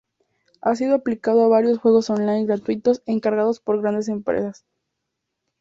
[0.63, 4.65] Ha sido aplicado a varios juegos online gratuitos encargados por grandes empresas.